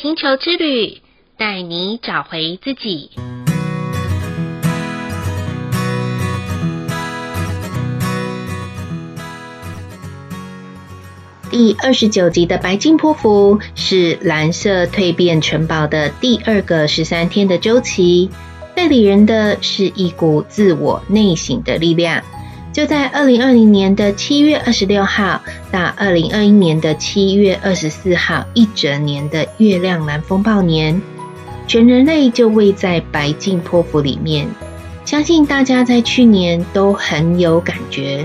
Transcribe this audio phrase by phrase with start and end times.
[0.00, 1.00] 星球之旅，
[1.36, 3.10] 带你找回自己。
[11.50, 18.30] 第二十九集的白金泼妇是蓝色蜕变城堡的第二个十三天的周期，
[18.76, 22.22] 带领人的是一股自我内省的力量。
[22.78, 25.42] 就在二零二零年的七月二十六号
[25.72, 31.02] 到二零二一年的七月二十四号，一整年的月亮蓝风暴年，
[31.66, 34.46] 全人类就位在白镜波符里面。
[35.04, 38.24] 相信大家在去年都很有感觉。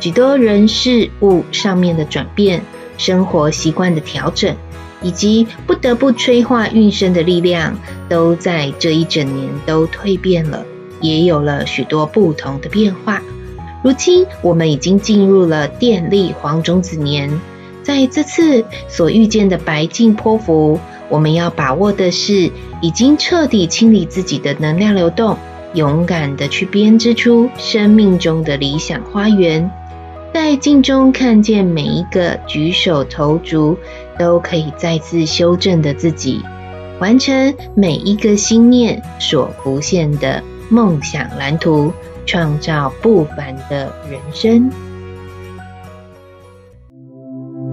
[0.00, 2.60] 许多人事物上面的转变，
[2.98, 4.54] 生活习惯的调整，
[5.00, 7.74] 以及不得不催化运生的力量，
[8.06, 10.62] 都在这一整年都蜕变了，
[11.00, 13.22] 也有了许多不同的变化。
[13.84, 17.38] 如今我们已经进入了电力黄种子年，
[17.82, 22.50] 在这次所遇见的白镜波符，我们要把握的是
[22.80, 25.36] 已经彻底清理自己的能量流动，
[25.74, 29.70] 勇敢的去编织出生命中的理想花园。
[30.32, 33.76] 在镜中看见每一个举手投足
[34.18, 36.40] 都可以再次修正的自己，
[37.00, 41.92] 完成每一个心念所浮现的梦想蓝图，
[42.26, 44.70] 创造不凡的人生。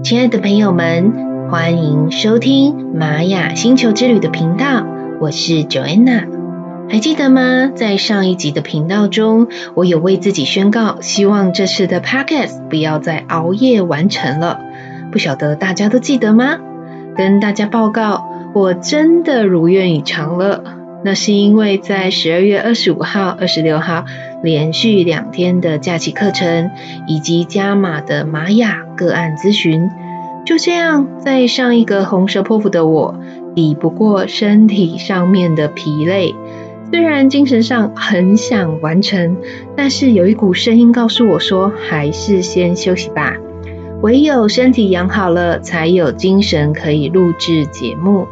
[0.02, 4.84] 亲爱的朋友们，欢迎收听玛雅星球之旅的频道，
[5.20, 6.26] 我是 Joanna。
[6.90, 7.70] 还记得吗？
[7.74, 14.60] 在上一集的频道中，我有为自己宣告，希望这次的 Podcast 不要再熬夜完成了。
[15.10, 16.58] 不晓得大家都记得吗？
[17.16, 20.81] 跟大家报告，我真的如愿以偿了。
[21.04, 24.04] 那是因为在十二月二十五号、二十六号
[24.42, 26.70] 连续两天的假期课程，
[27.08, 29.90] 以及加码的玛雅个案咨询，
[30.46, 33.18] 就这样在上一个红蛇波符的我，
[33.54, 36.34] 抵不过身体上面的疲累。
[36.90, 39.38] 虽然精神上很想完成，
[39.74, 43.34] 但是有一股声音告诉我说，还是先休息吧。
[44.02, 48.26] 唯有身体养好了，才有精神可以录制节目。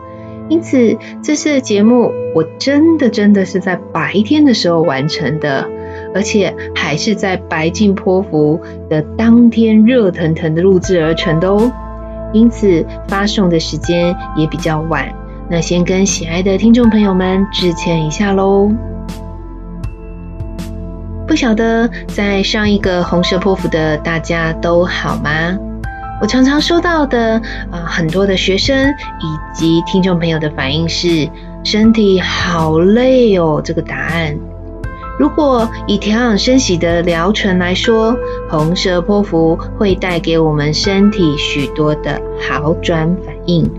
[0.50, 5.66] 因此，这次的节目我真的真的是在白天的时候完成的，
[6.12, 8.60] 而且还是在白镜波符
[8.90, 11.72] 的当天热腾腾的录制而成的哦。
[12.32, 15.08] 因此，发送的时间也比较晚。
[15.48, 18.70] 那先跟喜爱的听众朋友们致歉一下喽。
[21.26, 25.56] 不晓得在上一个红蛇波符的大家都好吗？
[26.20, 31.28] 我常常收到的啊、很多的学生以及听众朋友的反应是
[31.64, 33.60] 身体好累哦。
[33.64, 34.36] 这个答案，
[35.18, 38.14] 如果以调养生息的疗程来说，
[38.50, 43.70] 红蛇波符会带给我们身体许多的好转反应。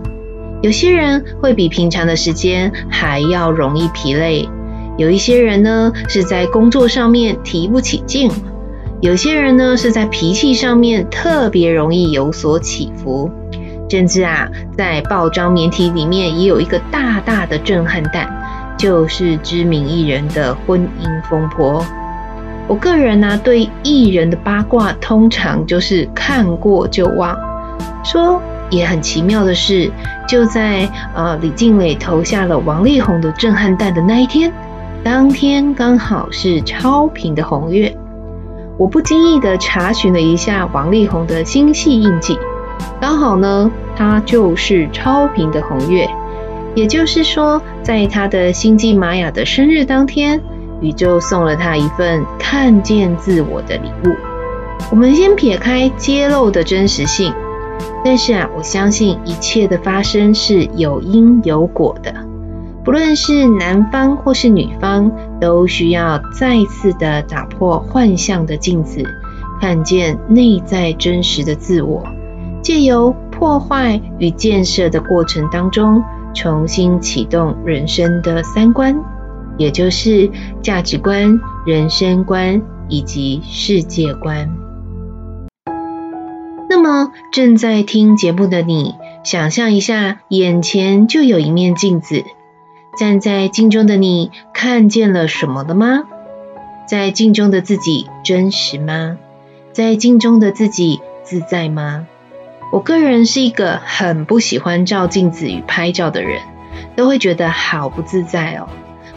[0.64, 4.50] 有些人会比平常的时间还要容易疲累，
[4.98, 8.32] 有一些人呢是在工作上面提不起劲，
[9.02, 13.32] 有些人呢是在脾气上面特别容易有所起伏，
[13.90, 14.48] 甚至啊，
[14.78, 18.30] 在报章媒体里面也有一个大大的震撼弹，
[18.78, 21.84] 就是知名艺人的婚姻风波。
[22.68, 27.36] 我个人呢、对艺人的八卦通常就是看过就忘，
[28.04, 28.42] 说。
[28.70, 29.92] 也很奇妙的是，
[30.26, 34.50] 就在呃李静蕾投下了王力宏的震撼弹的那一天，
[35.04, 37.94] 当天刚好是超频的红月。
[38.82, 42.36] 我不经意的查询了一下王力宏的星系印记，
[43.00, 46.10] 刚好呢，他就是超频的红月。
[46.74, 50.42] 也就是说，在他的星际玛雅的生日当天，
[50.80, 54.16] 宇宙送了他一份看见自我的礼物。
[54.90, 57.32] 我们先撇开揭露的真实性。
[58.04, 62.12] 但是啊，我相信一切的发生是有因有果的，
[62.84, 65.12] 不论是男方或是女方，
[65.42, 69.04] 都需要再次的打破幻象的镜子，
[69.60, 72.04] 看见内在真实的自我，
[72.62, 76.04] 借由破坏与建设的过程当中，
[76.36, 78.96] 重新启动人生的三观，
[79.58, 80.30] 也就是
[80.62, 84.50] 价值观、人生观以及世界观。
[86.70, 92.24] 那么正在听节目的你，想象一下，眼前就有一面镜子，
[92.98, 96.04] 站在镜中的你看见了什么了吗？
[96.88, 99.18] 在镜中的自己真实吗？
[99.72, 102.06] 在镜中的自己自在吗？
[102.72, 106.42] 我个人是一个很不喜欢照镜子与拍照的人，
[106.98, 108.68] 都会觉得好不自在哦，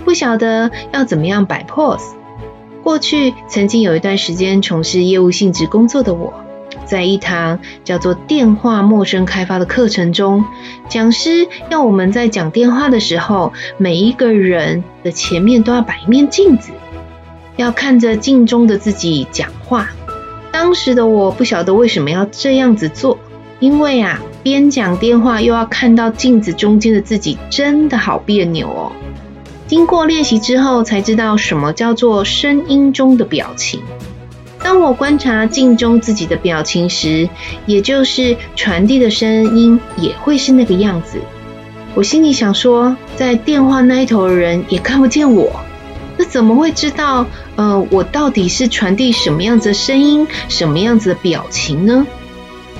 [0.04, 2.14] 不晓得要怎么样摆 pose。
[2.84, 6.32] 过去曾经有一段时间从事业务性质工作的我。
[6.84, 10.44] 在一堂叫做“电话陌生开发”的课程中，
[10.88, 16.72] 讲师要我们在讲电话的时候，每一个人的前面都要摆一面镜子，
[17.56, 19.88] 要看着镜中的自己讲话。
[20.52, 23.18] 当时的我不晓得为什么要这样子做，
[23.58, 28.92] 因为啊，边讲电话又要看到镜子中间的自己，真的好别扭哦。
[29.66, 33.80] 经过练习之后，才知道什么叫做声音中的表情。
[34.74, 37.28] 当我观察镜中自己的表情时，
[37.64, 41.20] 也就是传递的声音也会是那个样子。
[41.94, 45.60] 我心里想说，在电话那一头的人也看不见我，
[46.18, 47.24] 那怎么会知道？
[47.54, 52.04] 呃，我到底是传递什么样子的声音，什么样子的表情呢？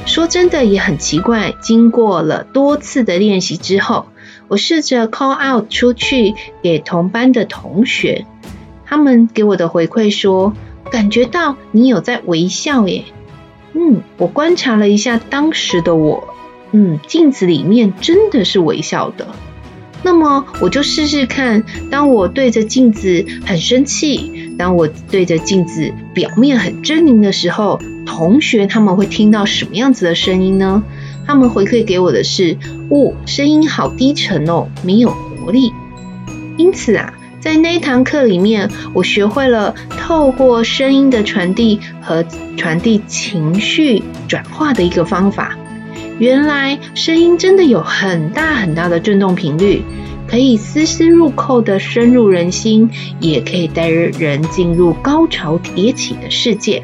[0.05, 1.55] 说真的也很奇怪。
[1.63, 4.07] 经过了多次的练习之后，
[4.49, 8.27] 我试着 call out 出去给同班的同学，
[8.85, 10.53] 他们给我的回馈说。
[10.95, 13.03] 感觉到你有在微笑耶，
[13.73, 16.29] 嗯，我观察了一下当时的我，
[16.71, 19.27] 嗯，镜子里面真的是微笑的。
[20.05, 30.85] 那么我就试试看，当我对着镜子很生气，当我对着镜子表面很狰狞的时候，同学他们会听到什么样子的声音呢？
[31.27, 32.57] 他们回馈给我的是，
[32.89, 35.73] 哦，声音好低沉哦，没有活力。
[36.57, 37.13] 因此啊。
[37.45, 42.25] 在那一堂课里面，我学会了透过声音的传递和
[42.57, 45.55] 传递情绪转化的一个方法。
[46.19, 49.83] 原来声音真的有很大很大的震动频率，
[50.27, 56.83] 可以丝丝入扣的深入人心，也可以带人进入高潮迭起的世界，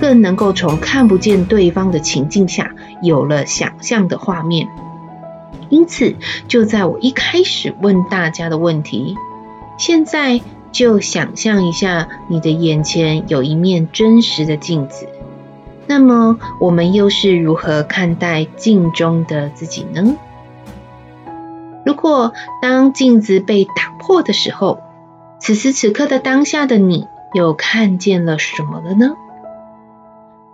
[0.00, 2.70] 更能够从看不见对方的情境下
[3.02, 4.68] 有了想象的画面。
[5.68, 6.14] 因此，
[6.46, 9.16] 就在我一开始问大家的问题。
[9.78, 10.40] 现在
[10.72, 15.08] 就想象一下，你的眼前有一面真实的镜子。
[15.86, 20.16] 那么，我们又是如何看待镜中的自己呢？
[21.84, 24.80] 如果当镜子被打破的时候，
[25.38, 29.14] 此时此刻的当下的你又看见了什么了呢？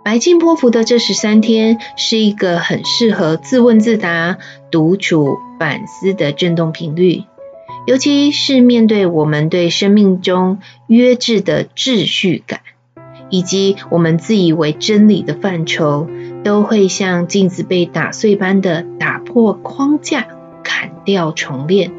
[0.03, 4.37] 白净波符的这十三天是一个很适合自问自答、
[4.69, 7.23] 独处反思的振动频率。
[7.85, 12.61] 尤其是面对我们对生命中约制的秩序感，
[13.29, 16.07] 以及我们自以为真理的范畴，
[16.45, 20.27] 都会像镜子被打碎般的打破框架，
[20.63, 21.91] 砍掉重练。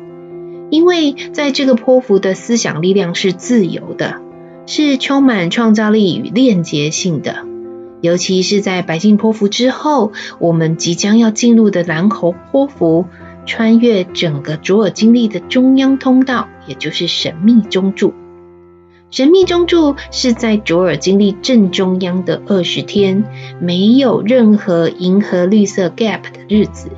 [0.71, 4.23] 因为在这个波符的思想力量是自由的，
[4.67, 7.45] 是充满创造力与链接性的。
[8.01, 13.05] 尤其是在白镜波符之后，我们即将要进入的蓝猴波符。
[13.46, 18.14] 穿越整个卓尔金历的中央通道，也就是神秘中柱。
[19.11, 23.25] 神秘中柱是在卓尔金历正中央的二十天，
[23.61, 26.88] 没有任何银河绿色 gap 的日子，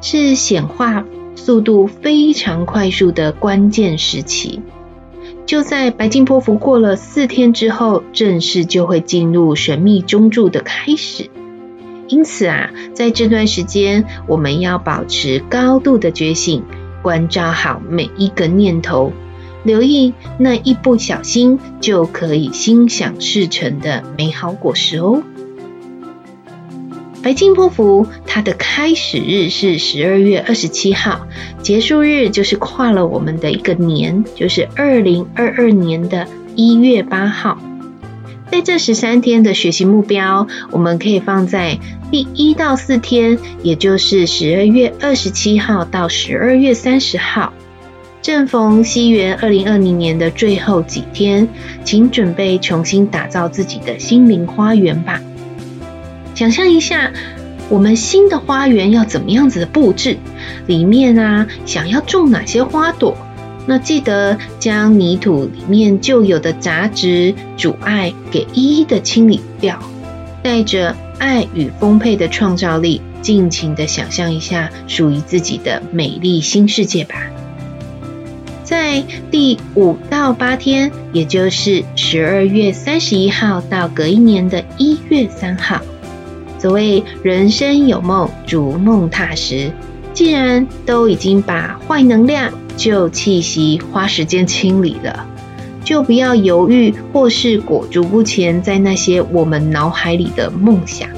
[0.00, 4.60] 是显化速度非常快速的关键时期。
[5.44, 11.28] 就在白金波符过了四天之后，正式就会进入神秘中柱的开始。
[12.12, 16.62] 因此啊，在这段时间，我们要保持高度的觉醒，
[17.00, 19.14] 关照好每一个念头，
[19.64, 25.22] 留意那一不小心就可以心想事成的美好果实哦。
[27.22, 31.26] 白金波符，它的开始日是十二月二十七号，
[31.62, 37.56] 结束日就是跨了我们的一个年，就是二零二二年的一月八号。
[38.52, 41.78] 在这十三天的学习目标，我们可以放在
[42.10, 47.54] 第一到四天，也就是十二月二十七号到十二月三十号，
[48.20, 51.48] 正逢西元二零二零年的最后几天，
[51.82, 55.18] 请准备重新打造自己的心灵花园吧。
[56.34, 57.10] 想象一下，
[57.70, 60.18] 我们新的花园要怎么样子的布置？
[60.66, 63.16] 里面啊，想要种哪些花朵？
[63.66, 69.78] 那记得将泥土里面旧有的杂质阻碍给一一的清理掉，
[70.42, 77.14] 带着爱与丰沛的创造力，尽情的想象一下属于自己的美丽新世界吧。
[78.64, 85.80] 在第五到八天，也就是十二月三十一号到隔一年的一月三号，
[86.58, 89.70] 所谓人生有梦，逐梦踏实。
[90.14, 95.26] 既然都已经把坏能量，旧气息花时间清理了，
[95.84, 101.08] 就不要犹豫或是裹足不前，在那些我们脑海里的梦想，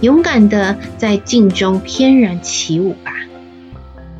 [0.00, 3.12] 勇敢的在镜中翩然起舞吧。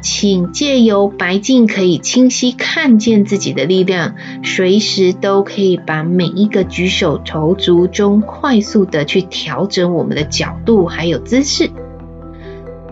[0.02, 11.70] 请借由白镜可以清晰看见自己的力量，随时都可以把每一个举手投足中快速的去调整我们的角度还有姿势，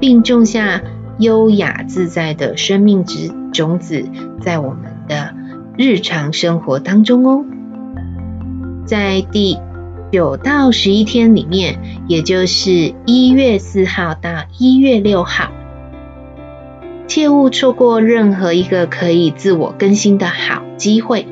[0.01, 0.83] 并种下
[1.19, 4.05] 优雅自在的生命之种子
[4.43, 5.35] 在我们的
[5.79, 7.45] 日常生活当中哦。
[8.85, 9.59] 在第
[10.13, 15.51] 九到十一天里面，也就是一月四号到一月六号。
[17.07, 21.27] 切勿错过任何一个可以自我更新的好机会。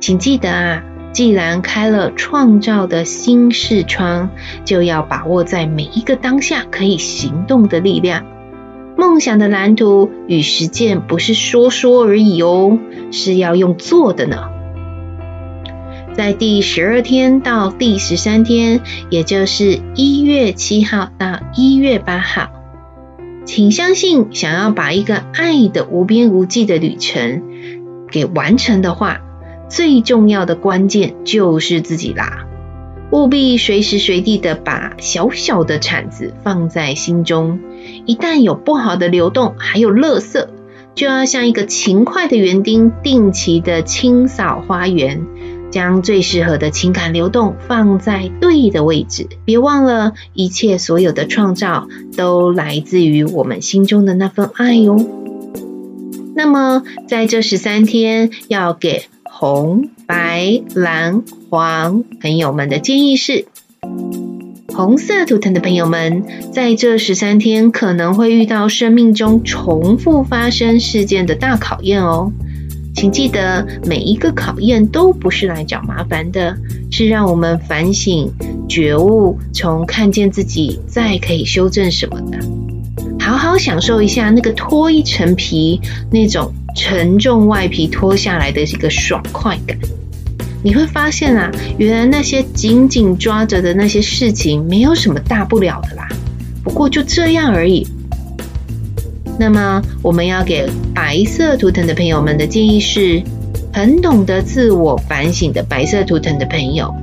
[0.00, 4.30] 请记得啊，既然开了创造的新视窗，
[4.64, 8.24] 就要把握在每一个当下可以行动的力量。
[8.96, 12.78] 梦想的蓝图与实践不是说说而已哦，
[13.12, 14.48] 是要用做的呢。
[16.14, 22.48] 在第十二天到第十三天，也就是一月七号到一月八号。
[23.44, 27.42] 请相信，想要把一个爱的无边无际的旅程
[28.10, 29.20] 给完成的话，
[29.68, 32.45] 最重要的关键就是自己啦。
[33.10, 37.60] 务必随时随地的把小小的铲子放在心中，
[38.04, 40.46] 一旦有不好的流动，还有垃圾，
[40.94, 45.24] 就要像一个勤快的园丁，定期的清扫花园。
[45.68, 54.96] 将最适合的情感流动放在对的位置，别忘了，一切所有的创造都来自于我们心中的那份爱哟。
[56.34, 63.46] 那么，在这十三天，要给红、白、蓝、黄朋友们的建议是：
[64.72, 66.22] 红色图腾的朋友们，
[66.52, 72.32] 在这十三天可能会遇到生命中重复发生事件的大考验哦。
[72.94, 76.56] 请记得，每一个考验都不是来找麻烦的，
[76.90, 78.32] 是让我们反省、
[78.68, 82.38] 觉悟，从看见自己，再可以修正什么的。
[83.18, 89.76] 好好享受一下那个脱一层皮，那种沉重外皮脱下来的一个爽快感。
[90.62, 96.06] 你会发现啊，原来那些紧紧抓着的那些事情，没有什么大不了的啦，
[96.62, 97.86] 不过就这样而已。
[99.38, 103.22] 那么，我们要给白色图腾的朋友们的建议是：
[103.72, 106.94] 很懂得自我反省的白色图腾的朋友，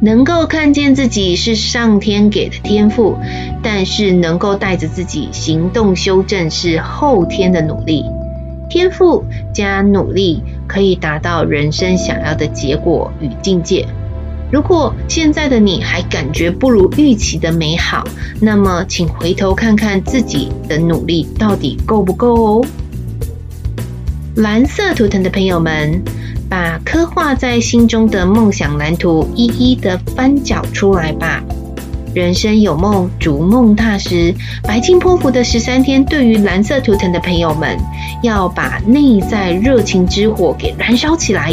[0.00, 3.16] 能够看见自己是上天给的天赋，
[3.62, 8.04] 但是能够带着自己行动修正是后天的努力。
[8.70, 13.86] 天赋加努力，可以达到人生想要的结果与境界。
[14.52, 18.02] 如果现在的你还感觉不如预期的美好，
[18.40, 22.66] 那么请回头看看自己的努力到底够不够哦。
[24.36, 26.02] 蓝色图腾的朋友们，
[26.48, 31.44] 把刻画在心中的梦想蓝图一一的翻搅出来吧。
[32.12, 34.34] 人生有梦，逐梦踏实。
[34.64, 37.78] 白金波符的十三天，对于蓝色图腾的朋友们，
[38.22, 41.52] 要把内在热情之火给燃烧起来。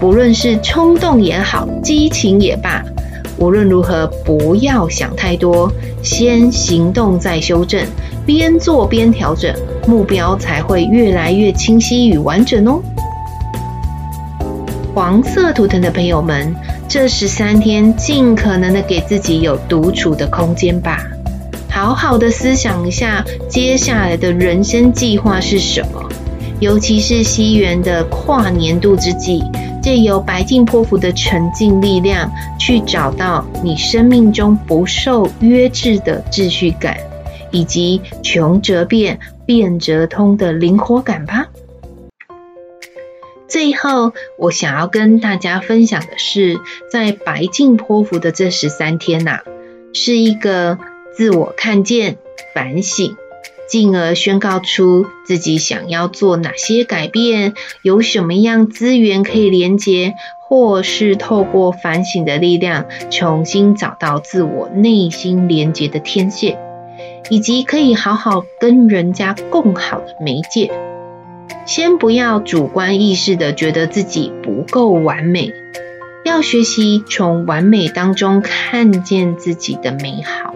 [0.00, 2.82] 不论是冲动也好，激情也罢，
[3.38, 5.70] 无论如何，不要想太多，
[6.02, 7.86] 先行动再修正，
[8.26, 9.54] 边做边调整，
[9.86, 12.82] 目标才会越来越清晰与完整哦。
[14.94, 16.54] 黄色图腾的朋友们，
[16.88, 21.04] 这十三天尽可能的给自己有独处的空间吧，
[21.68, 26.08] 好好的思想一下接下来的人生计划是什么，
[26.60, 29.42] 尤其是西元的跨年度之际。
[29.82, 32.28] 借由白镜波符的沉静力量，
[32.58, 36.96] 去找到你生命中不受约制的秩序感，
[37.52, 41.46] 以及穷则变，变则通的灵活感吧。
[43.48, 46.58] 最后，我想要跟大家分享的是，
[46.90, 49.44] 在白镜波符的这十三天呐、啊，
[49.92, 50.78] 是一个
[51.14, 52.18] 自我看见、
[52.54, 53.16] 反省。
[53.68, 66.56] 进而宣告出自己想要做哪些改变，有什么样资源可以连接，或是透过反省的力量，重新找到自我内心连接的天线，
[67.28, 70.70] 以及可以好好跟人家共好的媒介。
[71.66, 75.52] 先不要主观意识的觉得自己不够完美，
[76.24, 80.54] 要学习从完美当中看见自己的美好。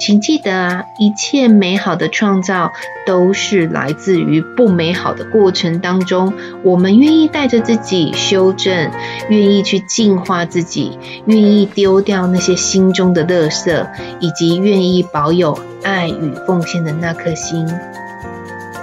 [0.00, 2.72] 请记得啊，一切美好的创造
[3.06, 6.34] 都是来自于不美好的过程当中。
[6.62, 8.90] 我们愿意带着自己修正，
[9.30, 13.86] 愿意去净化自己，愿意丢掉那些心中的垃圾，
[14.20, 17.66] 以及愿意保有爱与奉献的那颗心。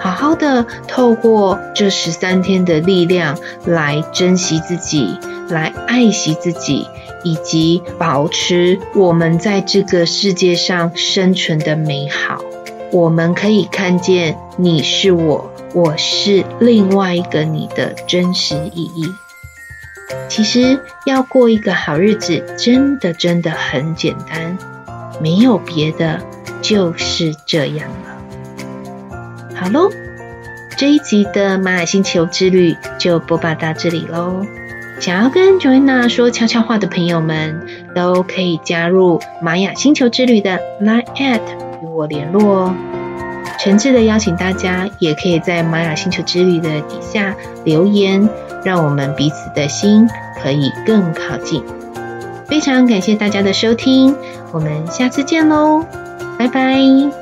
[0.01, 5.17] 好好的透过这十三天的力量来珍惜自己，
[5.49, 6.87] 来爱惜自己。
[7.23, 12.41] 以及保持我们在这个世界上生存的美好，
[12.91, 19.13] 我们可以看见你是我，我是另外一个你的真实意义。
[20.29, 24.57] 其实要过一个好日子，真的真的很简单，
[25.21, 26.21] 没有别的，
[26.63, 28.10] 就是这样了。
[29.61, 29.91] 好喽，
[30.75, 34.43] 这一集的玛雅星球之旅就播报到这里喽。
[34.99, 37.61] 想要跟 Joanna 说悄悄话的朋友们，
[37.93, 41.39] 都可以加入玛雅星球之旅的 Line@
[41.83, 42.75] 与我联络哦。
[43.59, 48.27] 诚挚的邀请大家，也可以在玛雅星球之旅的底下留言。
[48.63, 50.09] 让我们彼此的心
[50.41, 51.63] 可以更靠近。
[52.47, 54.15] 非常感谢大家的收听，
[54.51, 55.85] 我们下次见喽，
[56.39, 57.20] 拜拜。